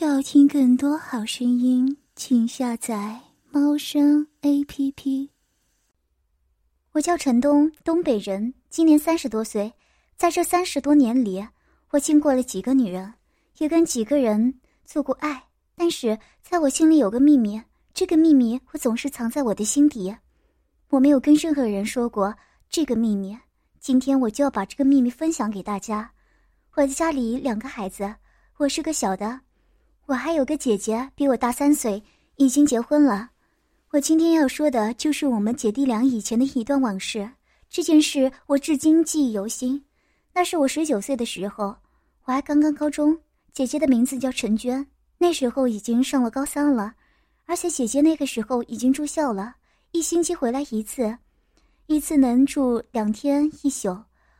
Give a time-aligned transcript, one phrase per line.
[0.00, 5.28] 要听更多好声音，请下载猫声 A P P。
[6.92, 9.72] 我叫陈东，东北人，今年三十多岁。
[10.16, 11.44] 在这三十多年里，
[11.90, 13.12] 我经过了几个女人，
[13.58, 15.42] 也跟几个人做过爱。
[15.74, 17.60] 但是，在我心里有个秘密，
[17.92, 20.14] 这个秘密我总是藏在我的心底，
[20.90, 22.32] 我没有跟任何人说过
[22.70, 23.36] 这个秘密。
[23.80, 26.12] 今天我就要把这个秘密分享给大家。
[26.74, 28.14] 我的家里两个孩子，
[28.58, 29.40] 我是个小的。
[30.08, 32.02] 我还有个姐姐，比我大三岁，
[32.36, 33.28] 已经结婚了。
[33.90, 37.30] 我今天要说的就是我们姐弟俩以前的一段往事。
[37.68, 39.84] 这件事我至今记忆犹新。
[40.32, 41.76] 那是我十九岁的时候，
[42.24, 43.18] 我还刚刚高中。
[43.52, 44.86] 姐姐的名字叫陈娟，
[45.18, 46.94] 那时候已经上了高三了，
[47.44, 49.56] 而且姐姐那个时候已经住校了，
[49.92, 51.18] 一星期回来一次，
[51.86, 53.94] 一次能住两天一宿。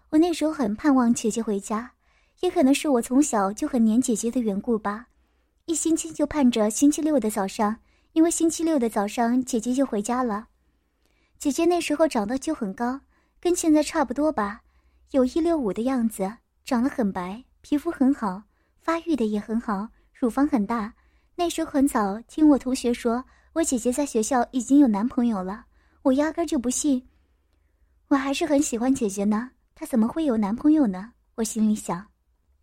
[0.09, 1.93] 我那时候很盼望姐姐回家，
[2.41, 5.08] 也可能是我从小就很黏姐姐的缘故吧。
[5.69, 7.77] 一星期就盼着星期六的早上，
[8.15, 10.49] 因为星期六的早上姐姐就回家了。
[11.39, 12.99] 姐姐那时候长得就很高，
[13.39, 14.63] 跟现在差不多吧，
[15.11, 18.45] 有一六五的样子，长得很白，皮肤很好，
[18.81, 20.95] 发育的也很好，乳房很大。
[21.37, 25.67] 那时候很早听我同学说我姐姐在学校已经有男朋友了，
[26.01, 27.07] 我压根就不信。
[28.09, 31.13] 我还是很喜欢姐姐呢，她怎么会有男朋友呢？
[31.35, 32.08] 我心里想。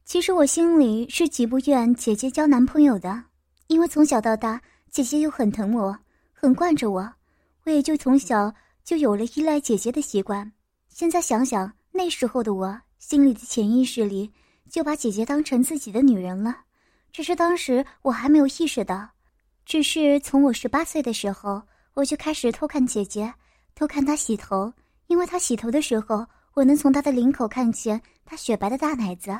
[0.06, 3.24] 其实我心里是极不愿姐姐交男朋友的，
[3.66, 4.62] 因为从小到大，
[4.92, 5.98] 姐姐又很疼我，
[6.32, 7.12] 很惯着我，
[7.64, 10.52] 我也就从小就有了依赖姐姐的习惯。
[10.90, 14.32] 现在想想，那时候的我，心里的潜意识里
[14.70, 16.56] 就把姐姐当成自己的女人了，
[17.12, 19.10] 只是当时我还没有意识到。
[19.66, 21.60] 只是从我十八岁的时候，
[21.96, 23.34] 我就开始偷看姐姐，
[23.74, 24.72] 偷看她洗头，
[25.08, 29.36] 因为她洗头的时候，我能从她的领口看见她雪白的大奶子。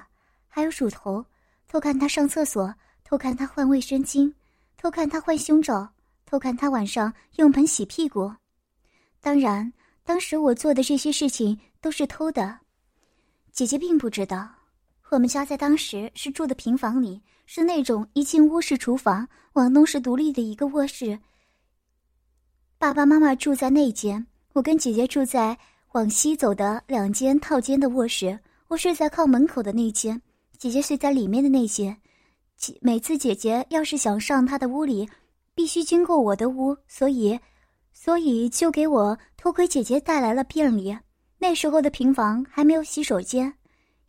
[0.56, 1.26] 还有乳头，
[1.68, 4.34] 偷看他上厕所，偷看他换卫生巾，
[4.78, 5.86] 偷看他换胸罩，
[6.26, 8.32] 偷看他晚上用盆洗屁股。
[9.20, 9.74] 当然，
[10.06, 12.58] 当时我做的这些事情都是偷的，
[13.52, 14.50] 姐姐并不知道。
[15.10, 21.20] 我们家在当时是住的平房里，是那种一进屋是厨房，往东是独立的一个卧室。
[22.78, 25.58] 爸爸妈妈住在那间，我跟姐姐住在
[25.92, 28.40] 往西走的两间套间的卧室，
[28.70, 30.22] 我睡在靠门口的那间。
[30.58, 31.98] 姐姐睡在里面的那些，
[32.82, 35.10] 每次姐姐要是想上她的屋里，
[35.54, 37.40] 必须经过我的屋，所以，
[37.94, 40.98] 所以就给我偷窥姐姐带来了便利。
[41.38, 43.54] 那时候的平房还没有洗手间，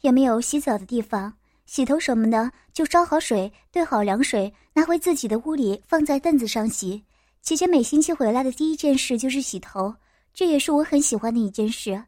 [0.01, 1.35] 也没有洗澡的地方，
[1.67, 7.03] 洗头什么的就烧好水，兑好凉水，拿回自己的屋里，放在凳子上洗。
[7.43, 9.95] 姐姐每星期回来的第一件事就是洗头，
[10.33, 12.05] 这也是我很喜欢的一件事。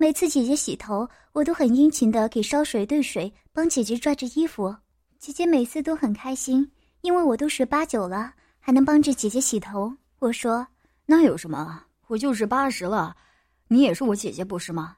[0.00, 4.74] 每次姐姐洗头，我都很殷勤的给烧水兑水，帮姐姐拽着衣服。
[5.18, 6.66] 姐姐每次都很开心，
[7.02, 9.92] 因为我都十八九了，还能帮着姐姐洗头。
[10.18, 10.66] 我说
[11.04, 11.84] ：“那有什么？
[12.06, 13.14] 我就是八十了，
[13.68, 14.96] 你也是我姐姐，不是吗？”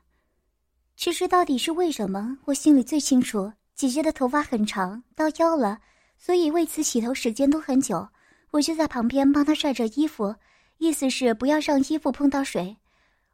[0.96, 3.52] 其实到底是为什么，我心里最清楚。
[3.74, 5.80] 姐姐的头发很长，到腰了，
[6.16, 8.06] 所以为此洗头时间都很久。
[8.52, 10.32] 我就在旁边帮她晒着衣服，
[10.78, 12.76] 意思是不要让衣服碰到水。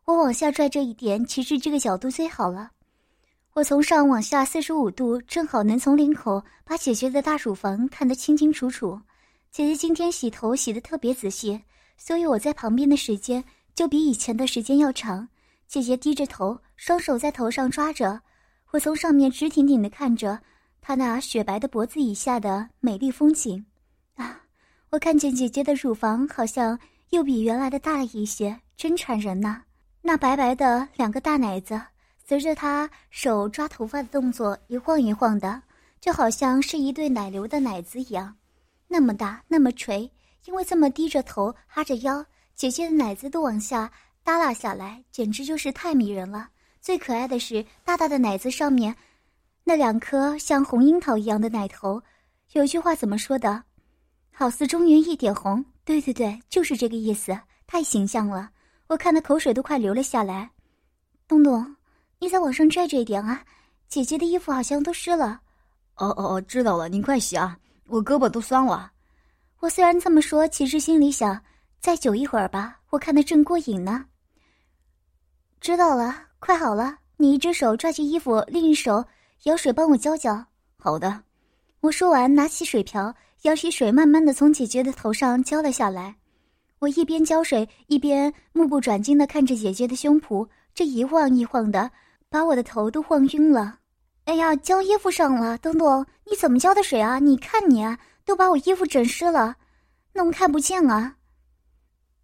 [0.09, 2.71] 我往下拽这一点，其实这个角度最好了。
[3.53, 8.99] 我从上往下四十五度，正好能从领口把姐姐的大乳房看得清清楚楚。
[9.51, 11.61] 姐姐今天洗头洗得特别仔细，
[11.99, 15.29] 所以我在旁边的时间就比以前的时间要长。
[15.67, 18.19] 姐姐低着头，双手在头上抓着，
[18.71, 20.41] 我从上面直挺挺地看着
[20.81, 23.63] 她那雪白的脖子以下的美丽风景。
[24.15, 24.41] 啊，
[24.89, 26.81] 我看见姐姐的乳房好像
[27.11, 29.65] 又比原来的大了一些，真馋人呐！
[30.01, 31.81] 那白白的两个大奶子，
[32.27, 35.63] 随着他手抓头发的动作一晃一晃的，
[36.01, 38.37] 就好像是一对奶牛的奶子一样，
[38.87, 40.11] 那么大，那么垂。
[40.45, 43.91] 因为这么低着头，哈着腰，姐姐的奶子都往下
[44.25, 46.49] 耷拉下来，简直就是太迷人了。
[46.81, 48.95] 最可爱的是，大大的奶子上面
[49.65, 52.03] 那两颗像红樱桃一样的奶头。
[52.53, 53.63] 有句话怎么说的？
[54.33, 55.63] 好似中原一点红。
[55.85, 58.51] 对对对，就是这个意思，太形象了。
[58.89, 60.51] 我看的口水都快流了下来，
[61.29, 61.77] 东东，
[62.19, 63.45] 你再往上拽拽一点啊！
[63.87, 65.41] 姐姐的衣服好像都湿了。
[65.97, 68.91] 哦哦哦，知道了，您快洗啊，我胳膊都酸了。
[69.61, 71.39] 我虽然这么说，其实心里想
[71.81, 74.07] 再久一会儿吧，我看的正过瘾呢。
[75.61, 79.05] 知道了，快好了，你一只手抓起衣服，另一手
[79.43, 80.47] 舀水帮我浇浇。
[80.79, 81.25] 好的，
[81.81, 86.17] 我说完，拿起水瓢，舀起水，慢慢的从姐姐的头上浇了下来。
[86.79, 91.91] 我一边浇水，一边目不转睛的看着姐姐的胸脯，这一晃一晃的，
[92.29, 93.79] 把我的头都晃晕了。
[94.25, 97.19] 哎呀，浇衣服上了，东东，你怎么浇的水啊？
[97.19, 97.85] 你看你，
[98.25, 99.57] 都把我衣服整湿了，
[100.13, 101.17] 弄看不见啊！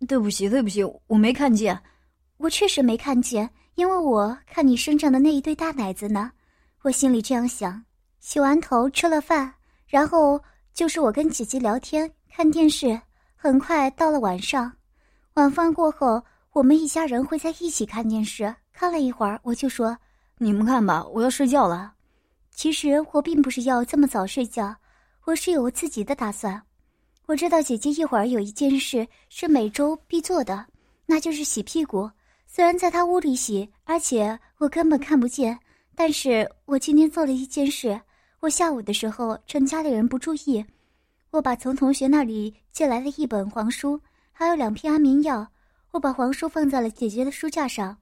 [0.06, 1.80] 对不起，对不起，我没看见，
[2.36, 6.30] 我确实没看见，因为我看你身上的那一对大奶子呢。
[6.82, 7.82] 我心里这样想。
[8.20, 9.52] 洗完头，吃了饭，
[9.86, 10.40] 然后
[10.74, 13.00] 就是我跟姐姐聊天、看电视。
[13.44, 14.72] 很快到了晚上，
[15.34, 16.24] 晚饭过后，
[16.54, 18.54] 我们一家人会在一起看电视。
[18.72, 19.94] 看了一会儿，我就说
[20.40, 21.92] ：“你们看吧，我要睡觉了。”
[22.50, 24.74] 其实我并不是要这么早睡觉，
[25.26, 26.58] 我是有我自己的打算。
[27.26, 30.64] 我知道姐姐一会儿有一件事是每周必做的，
[31.04, 32.10] 那就是洗屁股。
[32.46, 35.58] 虽然在她屋里洗，而且我根本看不见，
[35.94, 38.00] 但是我今天做了一件事。
[38.40, 40.64] 我下午的时候趁家里人不注意，
[41.34, 44.00] 我把从同学那里借来的一本黄书，
[44.30, 45.48] 还有两片安眠药，
[45.90, 47.98] 我把黄书放在了姐姐的书架上，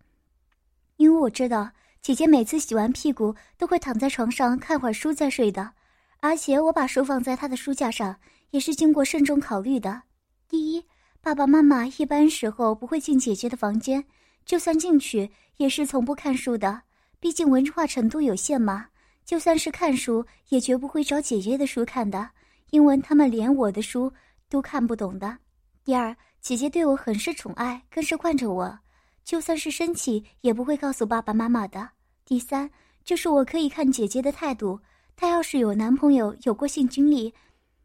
[0.98, 1.70] 因为我知道
[2.02, 5.72] 姐姐每次洗完屁股都会躺在床上看会儿书再睡的，
[6.20, 8.16] 而且我把书放在她的书架上。
[8.50, 10.02] 也是经过慎重考虑的。
[10.46, 10.84] 第一，
[11.22, 14.04] 爸爸妈妈一般时候不会进姐姐的房间，
[14.44, 16.82] 就算进去也是从不看书的，
[17.18, 18.88] 毕竟文化程度有限嘛。
[19.24, 22.28] 就算是看书，也绝不会找姐姐的书看的，
[22.72, 24.10] 因为他们连我的书
[24.48, 25.36] 都看不懂的。
[25.84, 28.78] 第二，姐姐对我很是宠爱，更是惯着我，
[29.24, 31.86] 就算是生气也不会告诉爸爸妈妈的。
[32.24, 32.70] 第三，
[33.04, 34.80] 就是我可以看姐姐的态度，
[35.14, 37.32] 她要是有男朋友，有过性经历。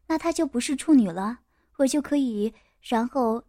[0.06, 1.38] 那她就不是处女了，
[1.76, 2.50] 我就可以
[2.80, 3.44] 然后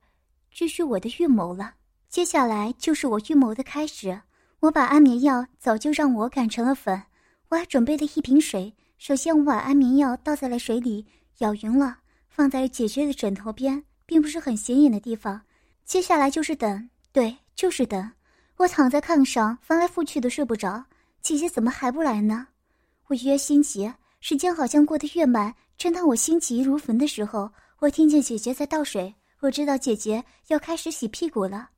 [0.54, 1.76] 继续我的预谋了。
[2.10, 4.22] 接下来就是我预谋的开始。
[4.60, 7.02] 我把安眠药早就让我擀成了粉，
[7.48, 8.76] 我还准备了一瓶水。
[8.98, 11.06] 首先，我把安眠药倒在了水里，
[11.40, 15.42] 舀匀了，放在姐姐的枕头边，并不是很显眼的地方。
[15.86, 18.12] 接下来就是等，对，就是等。
[18.58, 20.84] 我躺在炕上，翻来覆去的睡不着。
[21.22, 22.48] 姐姐怎么还不来呢？
[23.08, 23.90] 我越心急，
[24.20, 25.56] 时间好像过得越慢。
[25.78, 27.50] 正当我心急如焚的时候，
[27.80, 29.16] 我听见姐姐在倒水。
[29.40, 31.70] 我知道姐姐要开始洗屁股了，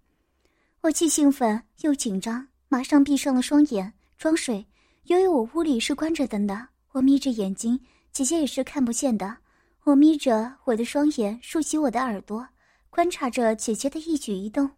[0.81, 4.65] 我既兴奋又紧张，马上闭上了双眼装睡。
[5.03, 7.79] 由于我屋里是关着灯的，我眯着眼睛，
[8.11, 9.37] 姐姐也是看不见的。
[9.83, 12.47] 我眯着我的双眼，竖起我的耳朵，
[12.91, 14.69] 观察着姐姐的一举一动。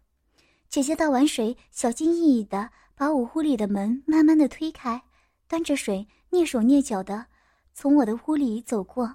[0.70, 5.02] 姐姐倒完水，小心翼翼地把我屋里的门慢慢地推开，
[5.46, 7.26] 端着水，蹑手蹑脚的。
[7.74, 9.14] 从我的屋里走过，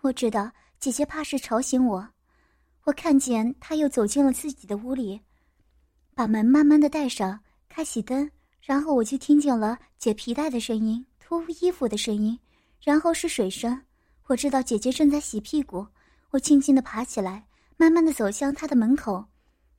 [0.00, 2.08] 我知道姐姐怕是吵醒我。
[2.84, 5.20] 我看见她又走进了自己的屋里，
[6.14, 7.38] 把门慢慢的带上，
[7.68, 8.30] 开启灯，
[8.62, 12.38] 然后我就听见了解皮带的声音、脱衣服的声音，
[12.80, 13.82] 然后是水声。
[14.28, 15.86] 我知道姐姐正在洗屁股。
[16.30, 17.46] 我轻轻的爬起来，
[17.78, 19.24] 慢慢的走向她的门口。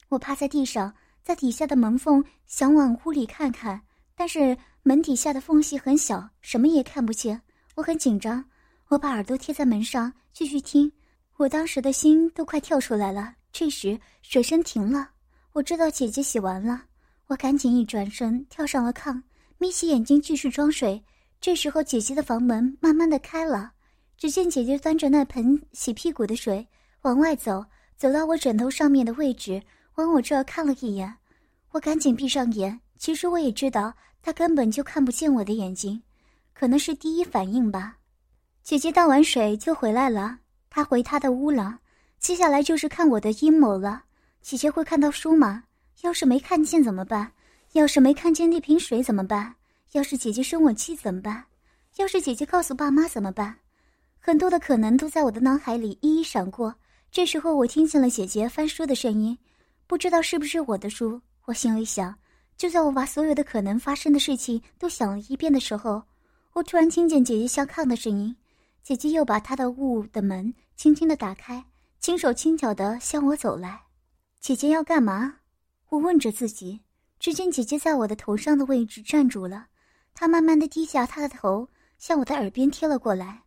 [0.08, 0.92] 我趴在地上，
[1.22, 3.80] 在底下的门缝想往屋里看看，
[4.16, 7.40] 但是门底下的缝隙很小，什么也看不见。
[7.76, 8.44] 我很紧张，
[8.88, 10.92] 我把耳朵贴在门上继续听，
[11.38, 13.36] 我当时的心都快跳出来了。
[13.52, 15.12] 这时水声停了，
[15.54, 16.82] 我知道姐姐洗完了，
[17.28, 19.22] 我赶紧一转身跳上了炕，
[19.60, 21.04] 眯起眼睛继续装水。
[21.40, 23.72] 这时候姐姐的房门慢慢的开了，
[24.20, 26.68] 只见姐姐端着那盆洗屁股的水
[27.04, 27.64] 往外走，
[27.96, 29.64] 走到我枕头上面的位置，
[29.96, 31.16] 往我这儿看了一眼。
[31.72, 36.04] 我赶紧闭上眼，其实我也知道她根本就看不见我的眼睛。
[36.54, 37.96] 可能是第一反应吧，
[38.62, 40.40] 姐姐倒完水就回来了，
[40.70, 41.80] 她回她的屋了。
[42.20, 44.04] 接下来就是看我的阴谋了。
[44.42, 45.64] 姐姐会看到书吗？
[46.02, 47.32] 要是没看见怎么办？
[47.72, 49.56] 要是没看见那瓶水怎么办？
[49.94, 51.46] 要是姐姐生我气怎么办？
[51.96, 53.60] 要是姐姐告诉爸妈怎么办？
[54.30, 56.76] 很多的可能都在我的脑海里一一闪过。
[57.10, 59.36] 这时候我听见了姐姐翻书的声音，
[59.88, 61.20] 不知道是不是我的书。
[61.46, 62.14] 我心里想，
[62.56, 66.04] 就在我把所有的可能发生的事情都想了一遍的时候。
[66.54, 68.36] 我突然听见姐姐下炕的声音，
[68.84, 71.66] 姐姐又把她的屋的门轻轻的打开，
[72.00, 73.82] 轻手轻脚的向我走来。
[74.40, 75.38] 姐姐要干嘛？
[75.90, 76.82] 我问着自己。
[77.18, 79.66] 只见姐姐在我的头上的位置站住了，
[80.14, 81.68] 她慢慢的低下她的头，
[81.98, 83.42] 向我的耳边贴了过来。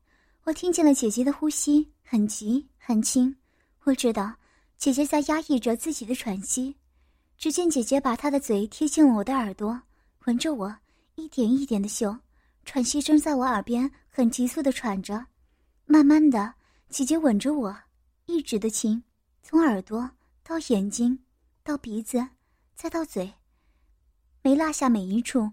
[0.44, 3.34] 我听见了姐姐的呼吸，很急很轻。
[3.84, 4.34] 我知道
[4.76, 6.74] 姐姐在压抑着自己的喘息。
[7.38, 9.80] 只见姐姐把她的嘴贴近了我的耳朵，
[10.24, 10.76] 闻着我，
[11.14, 12.16] 一点一点的嗅。
[12.64, 15.24] 喘息声在我耳边很急促的喘着，
[15.86, 16.54] 慢慢的，
[16.88, 17.76] 姐姐吻着我，
[18.26, 19.00] 一直的亲，
[19.44, 20.10] 从耳朵
[20.42, 21.16] 到眼睛，
[21.62, 22.24] 到鼻子，
[22.74, 23.32] 再到嘴，
[24.42, 25.52] 没落下每一处。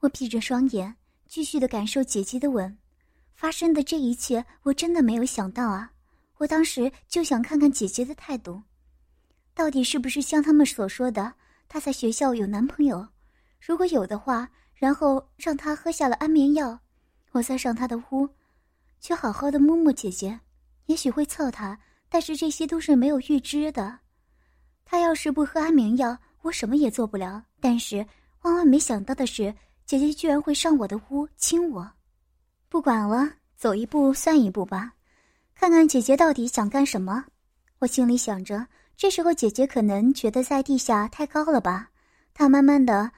[0.00, 0.96] 我闭着双眼，
[1.26, 2.78] 继续的感受姐姐的吻。
[3.38, 5.92] 发生的这一切，我真的没有想到啊！
[6.38, 8.60] 我当时就想看看姐姐的态度，
[9.54, 11.32] 到底是不是像他们所说的，
[11.68, 13.06] 她在学校有男朋友？
[13.60, 14.50] 如果有的话。
[14.78, 16.78] 然后让她喝下了安眠药，
[17.32, 18.28] 我再上他的屋，
[19.00, 20.38] 去好好的摸摸姐姐。
[20.86, 21.76] 也许会操他，
[22.08, 23.98] 但是这些都是没有预知的。
[24.84, 27.42] 他要是不喝安眠药，我什么也做不了。
[27.58, 28.06] 但是
[28.42, 29.52] 万万没想到的是，
[29.84, 31.90] 姐姐居然会上我的屋亲我。
[32.70, 34.92] 不管了，走一步算一步吧，
[35.54, 37.24] 看看姐姐到底想干什么。
[37.78, 38.66] 我心里想着。
[38.94, 41.90] 这时候，姐姐可能觉得在地下太高了吧？
[42.34, 43.10] 她慢慢的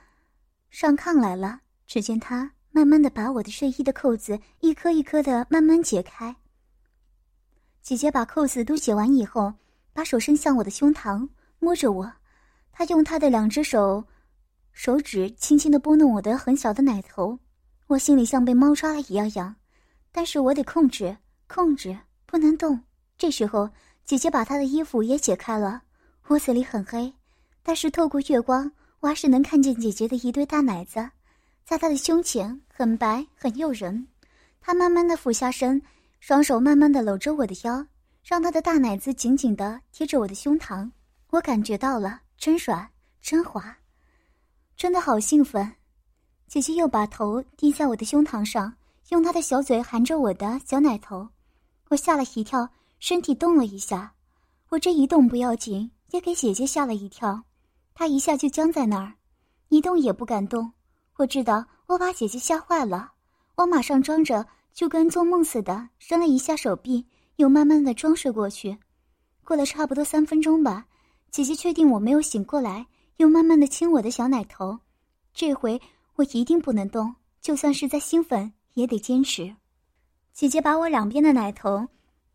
[0.69, 1.61] 上炕来了。
[1.87, 6.37] 只见她慢慢的把我的睡衣的扣子一颗一颗的慢慢解开。
[7.83, 9.55] 姐姐把扣子都解完以后，
[9.93, 11.29] 把手伸向我的胸膛，
[11.59, 12.13] 摸着我。
[12.71, 14.05] 她用她的两只手
[14.73, 17.41] 手指轻轻的拨弄我的很小的奶头。
[17.91, 19.57] 我心里像被猫抓了一样痒，
[20.13, 21.17] 但是我得控制，
[21.49, 22.81] 控制，不能动。
[23.19, 23.69] 这时候。
[24.03, 25.83] 姐姐把她的衣服也解开了，
[26.29, 27.15] 屋子里很黑，
[27.63, 28.69] 但是透过月光，
[28.99, 31.09] 我还是能看见姐姐的一对大奶子，
[31.65, 34.09] 在她的胸前，很白，很诱人。
[34.61, 35.81] 她慢慢的俯下身，
[36.19, 37.87] 双手慢慢的搂着我的腰，
[38.25, 40.91] 让她的大奶子紧紧的贴着我的胸膛。
[41.29, 43.79] 我感觉到了，真软，真滑，
[44.77, 45.73] 真的好兴奋。
[46.51, 48.75] 姐姐又把头低在我的胸膛上，
[49.11, 51.29] 用她的小嘴含着我的小奶头，
[51.91, 52.69] 我吓了一跳。
[52.99, 54.13] 身体动了一下，
[54.69, 57.45] 我这一动不要紧，也给姐姐吓了一跳，
[57.95, 59.15] 她一下就僵在那儿，
[59.69, 60.73] 一动也不敢动。
[61.19, 63.13] 我知道我把姐姐吓坏了，
[63.55, 68.77] 我马上装着就跟做梦似的，伸了一下手臂，又慢慢的装睡过去。
[69.45, 70.85] 过了差不多三分钟吧，
[71.31, 72.85] 姐姐确定我没有醒过来，
[73.19, 74.77] 又慢慢的亲我的小奶头。
[75.33, 75.81] 这回
[76.21, 79.57] 我一定不能动，就算是再兴奋也得坚持。
[80.35, 81.89] 姐姐把我两边的奶头。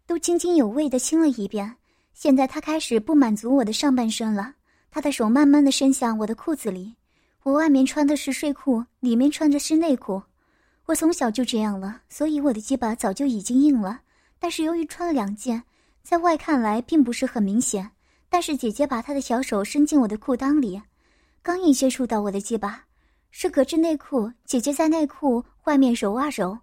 [0.08, 1.78] 都津津有味地亲了一遍，
[2.14, 4.54] 现在她开始不满足我的上半身了。
[4.92, 6.96] 她的手慢慢地伸向我的裤子里，
[7.42, 10.22] 我外面穿的是睡裤，里面穿的是内裤。
[10.86, 14.02] 我从小就这样了，所以我的鸡巴早就已经硬了。
[14.38, 15.64] 但是由于穿了两件，
[16.04, 17.90] 在外看来并不是很明显。
[18.30, 20.80] 但是姐姐把她的小手伸进我的裤裆里，
[21.42, 22.86] 刚一接触到我的鸡巴，
[23.38, 26.58] 是隔着内裤，姐姐在内裤外面揉啊揉，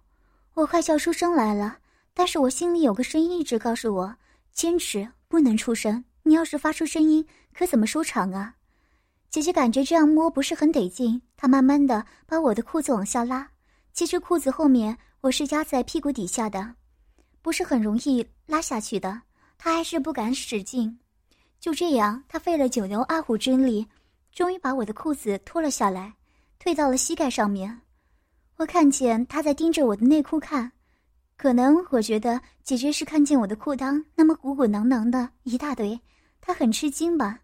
[0.55, 1.77] 我快笑出声来了。
[2.15, 4.15] 但是我心里有个声音一直告诉我：
[4.53, 6.03] 坚持，不能出声。
[6.23, 8.55] 你要是发出声音，可怎么收场啊？
[9.29, 13.47] 姐姐感觉这样摸不是很得劲，她慢慢的把我的裤子往下拉。
[13.93, 16.73] 其实裤子后面我是压在屁股底下的，
[17.43, 19.21] 不是很容易拉下去的。
[19.59, 20.97] 她还是不敢使劲。
[21.59, 23.85] 就这样，她费了九牛二虎之力，
[24.31, 26.15] 终于把我的裤子脱了下来，
[26.63, 27.81] 退到了膝盖上面。
[28.55, 30.71] 我看见他在盯着我的内裤看。
[31.35, 35.99] 可能我觉得姐姐是看见我的裤裆那么鼓鼓囊囊的一大堆，
[36.39, 37.41] 她很吃惊吧？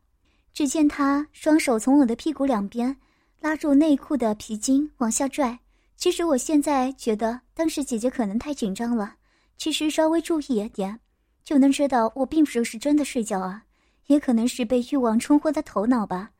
[0.53, 2.95] 只见她双手从我的屁股两边
[3.41, 5.59] 拉住内裤的皮筋往下拽。
[5.97, 9.15] 其实我现在觉得当时姐姐可能太紧张了，
[9.57, 10.97] 其实稍微注意一点，
[11.43, 13.65] 就能知道我并不是真的睡觉啊，
[14.07, 16.31] 也可能是被欲望冲昏了头脑吧。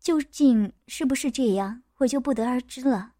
[0.00, 3.12] 究竟是不是这样，我就不得而知了。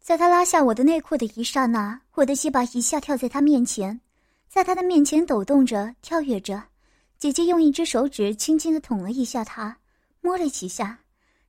[0.00, 4.00] 在他拉下我的内裤的一刹那，我的鸡巴一下跳在他面前，
[4.48, 6.62] 在他的面前抖动着、跳跃着。
[7.16, 9.78] 姐姐用一只手指轻轻地捅了一下他，
[10.20, 10.98] 摸了几下，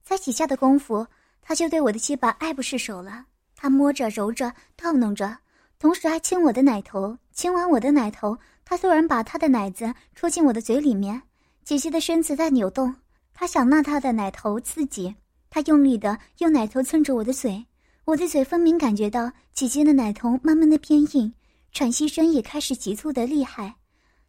[0.03, 1.05] 才几下的功夫，
[1.41, 3.25] 他就对我的鸡巴爱不释手了。
[3.55, 5.37] 他摸着、揉着、套弄着，
[5.79, 7.17] 同时还亲我的奶头。
[7.33, 11.21] 亲完我的奶头，他突然把他的奶子戳进我的嘴里面。
[11.63, 12.95] 姐姐的身子在扭动，
[13.33, 15.15] 他想拿他的奶头刺激，
[15.55, 17.65] 他用力的用奶头蹭着我的嘴。
[18.03, 21.33] 我的嘴分明感觉到姐姐的奶头慢慢的变硬，
[21.71, 23.73] 喘息声也开始急促的厉害。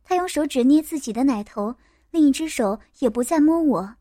[0.04, 1.75] 他用手指捏自己的奶头，
[2.12, 3.97] 另一只手也不再摸我，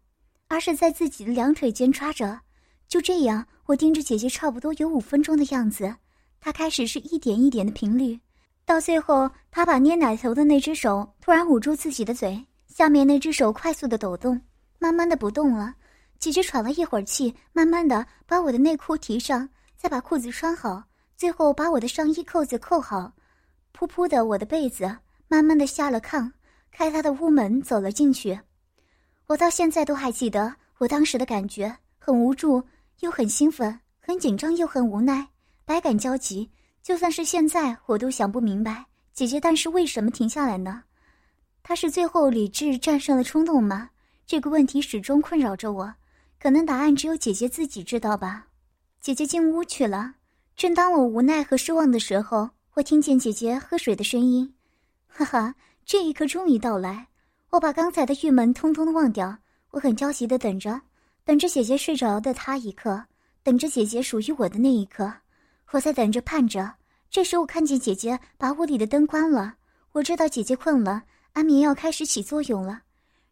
[0.50, 2.42] 而是在自己的两腿间抓着。
[2.88, 5.96] 就这样，我盯着姐姐差不多有五分钟的样子。
[6.40, 8.20] 她开始是一点一点的频率，
[8.68, 14.40] 到最后，她把捏奶头的那只手突然捂住自己的嘴，下面那只手快速的抖动，
[14.78, 15.74] 慢慢的不动了。
[16.20, 19.48] 姐姐喘了一会儿气，慢慢的把我的内裤提上。
[19.78, 20.84] 再把裤子穿好，
[21.16, 23.14] 最后把我的上衣扣子扣好，
[23.78, 26.32] 噗噗的我的被子，慢慢的下了炕，
[26.72, 28.40] 开他的屋门走了进去。
[29.28, 32.64] 我到现在都还记得我当时的感觉，很无助，
[33.02, 35.28] 又很兴奋，很紧张，又很无奈，
[35.66, 36.50] 百感交集。
[36.82, 40.84] 就算是现在，我都想不明白姐姐，但是为什么停下来呢？
[41.62, 43.90] 她是最后理智战胜了冲动吗？
[44.26, 45.94] 这个问题始终困扰着我，
[46.46, 48.46] 可能答案只有姐姐自己知道吧。
[49.02, 50.14] 姐姐进屋去了。
[50.56, 54.54] 正当我无奈和失望的时候，我听见姐姐喝水的声音。
[55.08, 55.56] 哈哈，
[55.88, 57.08] 这一刻终于到来。
[57.50, 59.40] 我把刚才的郁闷通通的忘掉。
[59.72, 60.80] 我很焦急的等着，
[61.24, 63.06] 等着姐姐睡着的她一刻，
[63.42, 65.12] 等着姐姐属于我的那一刻。
[65.72, 66.76] 我在等着盼着。
[67.10, 69.56] 这时我看见姐姐把屋里的灯关了，
[69.94, 72.84] 我知道姐姐困了，安眠药开始起作用了。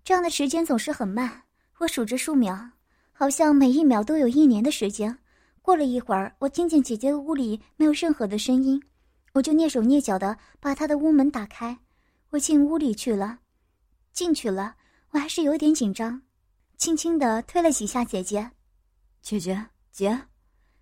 [0.03, 1.43] 这样的时间总是很慢，
[1.77, 2.71] 我数着数秒，
[3.13, 5.17] 好像每一秒都有一年的时间。
[5.61, 8.83] 过了一会儿，我听见姐姐的屋里没有任何的声音，
[9.31, 11.77] 我就蹑手蹑脚的把她的屋门打开，
[12.31, 13.39] 我进屋里去了。
[14.11, 14.75] 进去了，
[15.11, 16.21] 我还是有点紧张，
[16.77, 18.51] 轻轻的推了几下姐姐。
[19.21, 20.19] 姐姐，姐，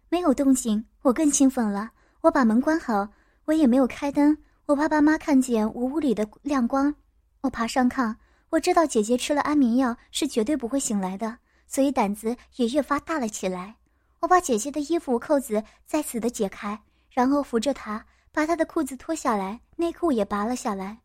[0.09, 1.91] 没有动静，我更兴奋了。
[2.21, 3.07] 我把门关好，
[3.45, 4.35] 我也没有开灯。
[4.65, 6.95] 我怕爸妈看见我屋里的亮光，
[7.41, 8.15] 我爬上炕。
[8.49, 11.37] 我知道姐姐吃了安眠药是绝对不会醒来的，
[11.71, 13.77] 所以胆子也越发大了起来。
[14.19, 16.77] 我把姐姐的衣服扣子再次的解开，
[17.09, 20.97] 然后扶着她把她的裤子脱下来，内裤也拔了下来。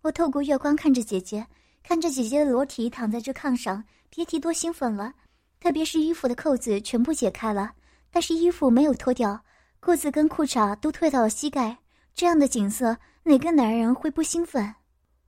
[0.00, 1.46] 我透过月光看着姐姐，
[1.84, 5.14] 看着姐姐的裸体躺在这炕上，别提多兴奋了。
[5.60, 7.74] 特别是衣服的扣子全部解开了，
[8.10, 9.44] 但是衣服没有脱掉，
[9.78, 11.78] 裤子跟裤衩都退到了膝盖。
[12.12, 14.74] 这样的景色，哪个男人会不兴奋？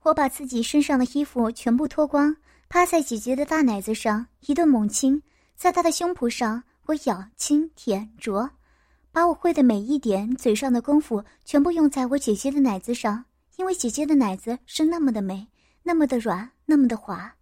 [0.03, 2.35] 我把自己身上的衣服全部脱光，
[2.67, 5.21] 趴在姐姐的大奶子上一顿猛亲，
[5.55, 8.49] 在她的胸脯上我咬、亲、舔、啄，
[9.11, 13.23] 把我会的每一点嘴上的功夫全部用在我姐姐的奶子上，
[13.55, 15.47] 因为姐姐的奶子是那么的美，
[15.83, 17.33] 那么的软，那么的滑，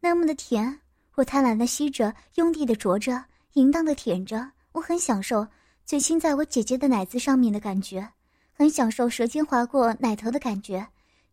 [0.00, 0.80] 那么的甜。
[1.16, 5.46] 我贪婪的吸着，用力的啄着，淫荡的舔着，我很享受
[5.84, 8.08] 嘴亲在我姐姐的奶子上面的感觉。
[8.52, 10.86] 很享受舌尖划过奶头的感觉，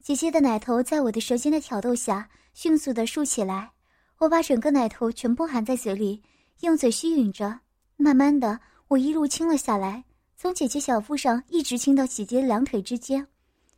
[0.06, 3.72] 姐姐的奶头在我的舌尖的挑逗下迅速的竖起来，
[4.20, 6.22] 我把整个奶头全部含在嘴里，
[6.60, 7.62] 用嘴吸吮着。
[7.98, 10.04] 慢慢的，我一路亲了下来，
[10.38, 13.26] 从姐姐小腹上一直亲到姐姐的两腿之间，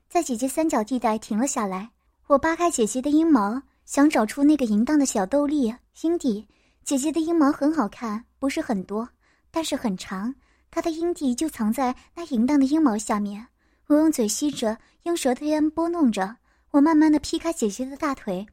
[0.10, 1.92] 在姐姐三角地带停了下来。
[2.28, 6.46] 我扒开姐姐的阴毛，想找出那个淫荡的小豆粒阴蒂。
[6.84, 9.08] 姐姐的阴毛很好看，不是很多，
[9.50, 10.36] 但是很长。
[10.70, 13.48] 她的阴蒂就藏在那淫荡的阴毛下面，
[13.88, 16.36] 我用嘴吸着，用舌头拨弄着。
[16.72, 18.46] 我慢慢的劈开姐姐的大腿，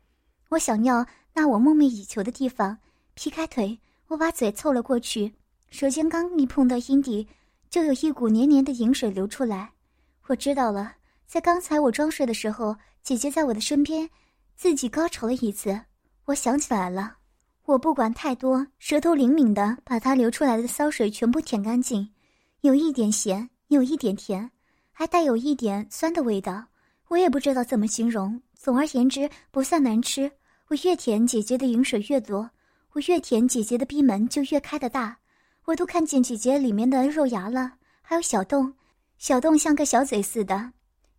[0.51, 2.79] 我想要那我梦寐以求的地方。
[3.15, 5.35] 劈开腿，我把嘴凑了过去，
[5.71, 7.27] 舌尖刚一碰到阴蒂，
[7.69, 9.73] 就有一股黏黏的饮水流出来。
[10.29, 10.95] 我知道了，
[11.27, 14.09] 在刚才我装睡的时候，姐姐在我的身边，
[14.55, 15.81] 自己高潮了一次。
[16.27, 17.17] 我想起来了。
[17.67, 22.09] 我不管太多，舌头灵敏的把它流出来的骚水全部舔干净，
[22.61, 24.51] 有一点咸，有一点甜，
[24.95, 26.65] 还带有一点酸的味道。
[27.09, 30.33] 我也不知道怎么形容，总而言之不算难吃。
[30.69, 32.51] 我越舔姐姐的饮水越多，
[32.93, 35.19] 我越舔姐姐的逼门就越开的大，
[35.67, 38.73] 我都看见姐姐里面的肉芽了，还有小洞，
[39.19, 40.73] 小洞像个小嘴似的，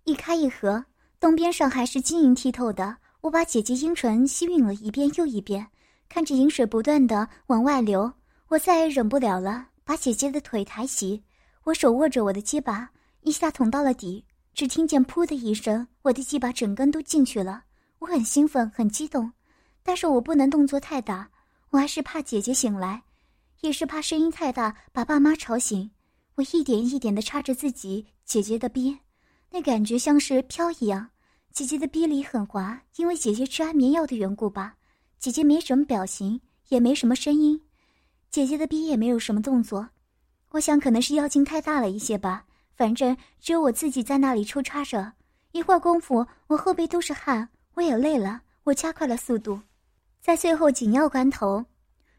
[0.05, 0.83] 一开一合，
[1.19, 2.97] 洞边上还是晶莹剔透的。
[3.21, 5.67] 我把姐姐阴唇吸吮了一遍又一遍。
[6.07, 8.11] 看着饮水不断的往外流，
[8.47, 11.23] 我再也忍不了了，把姐姐的腿抬起，
[11.63, 12.89] 我手握着我的鸡巴，
[13.25, 17.63] 一下捅到了底，只听见“噗”的一声，我的鸡巴整根都进去了。
[17.97, 19.33] 我很兴奋，很激动，
[19.81, 21.31] 但是我不能动作太大，
[21.71, 23.01] 我还是怕姐姐醒来，
[23.61, 25.89] 也是怕声音太大把爸妈吵醒。
[26.35, 28.95] 我一点一点的插着自己姐姐的逼，
[29.49, 31.09] 那感觉像是飘一样。
[31.51, 34.75] 姐姐的逼里很滑，因为姐姐吃安眠药的缘故吧。
[35.17, 37.59] 姐姐没什么表情，也没什么声音，
[38.29, 39.89] 姐姐的逼也没有什么动作。
[40.51, 42.44] 我想可能是药劲太大了一些吧。
[42.75, 45.13] 反正只有我自己在那里抽插着，
[45.53, 48.41] 一会儿功夫，我后背都是汗，我也累了。
[48.65, 49.61] 我加快了速度，
[50.19, 51.65] 在最后紧要关头，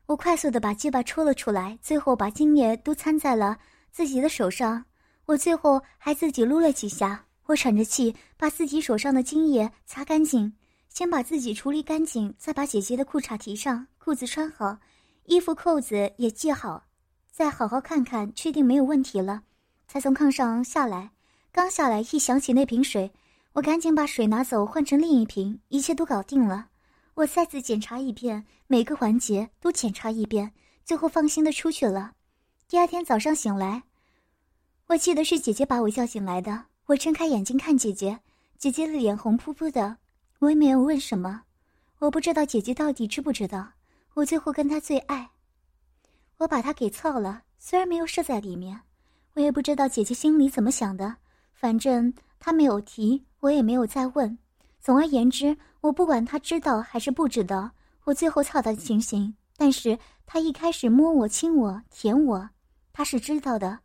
[0.06, 3.58] 我快速的把鸡巴抽了出来，最后把精液都掺在了
[3.90, 4.84] 自己的手上。
[5.24, 10.54] 我最后还自己撸了几下，我喘着气把自己手上的精液擦干净。
[10.88, 14.78] 先把自己处理干净，再把姐姐的裤衩提上，裤子穿好，
[15.24, 16.84] 衣服扣子也系好，
[17.30, 19.42] 再好好看看，确定没有问题了，
[19.86, 21.10] 才从炕上下来。
[21.52, 23.12] 刚下来，一想起那瓶水，
[23.54, 26.68] 我赶紧把水拿走，换成另一瓶，一切都搞定了。
[27.14, 30.52] 我再次检查一遍，每个环节都检查一遍，
[30.84, 32.12] 最后放心的出去了。
[32.68, 33.84] 第二天早上醒来，
[34.88, 36.66] 我记得是姐姐把我叫醒来的。
[36.86, 38.20] 我睁开眼睛看姐姐，
[38.58, 39.96] 姐姐的脸红扑扑的。
[40.40, 41.44] 我也没有问什么，
[42.00, 43.72] 我不知道姐姐到底知不知道。
[44.12, 45.30] 我最后跟她最爱，
[46.36, 48.82] 我把她给操了，虽然没有射在里面，
[49.36, 51.14] 我也不知道姐姐心里怎么想的。
[51.52, 54.36] 反正她没有提，我也没有再问。
[54.80, 57.70] 总而言之，我不管她知道还是不知道，
[58.04, 59.34] 我最后操她的情形。
[59.58, 62.48] 但是她一开始摸我、亲我、舔我，
[62.94, 63.78] 她是知道的。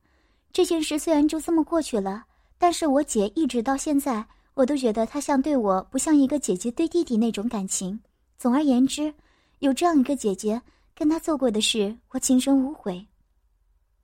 [0.53, 2.23] 这件事虽然就这么过去了，
[2.57, 4.25] 但是我姐一直到现在。
[4.53, 7.99] 我都觉得她像对我，不像一个姐姐对弟弟那种感情。
[8.37, 9.13] 总而言之，
[9.59, 10.61] 有这样一个姐姐
[10.93, 13.07] 跟他做过的事，我情深无悔。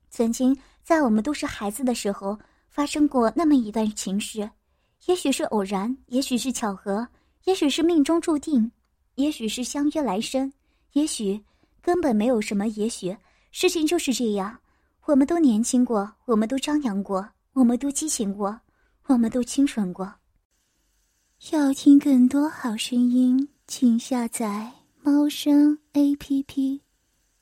[0.10, 4.50] 曾经在我们都是孩子的时候，发生过那么一段情事，
[5.06, 7.06] 也许是偶然，也许是巧合，
[7.44, 8.72] 也许是命中注定，
[9.16, 10.50] 也许是相约来生，
[10.94, 11.44] 也许
[11.82, 13.14] 根本没有什么也许。
[13.52, 14.58] 事情就是这样，
[15.04, 18.58] 我们都年轻过，我们都张扬过，我们都激情过，
[19.08, 20.10] 我们都清纯过。
[21.52, 24.72] 要听更多好声音，请下载
[25.04, 26.87] 猫声 A P P。